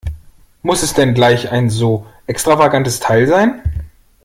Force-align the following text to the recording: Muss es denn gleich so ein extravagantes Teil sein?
Muss 0.63 0.81
es 0.81 0.95
denn 0.95 1.13
gleich 1.13 1.47
so 1.67 1.99
ein 1.99 2.05
extravagantes 2.25 2.99
Teil 2.99 3.27
sein? 3.27 3.61